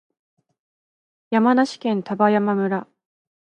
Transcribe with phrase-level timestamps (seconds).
[1.29, 2.87] 山梨県丹波山村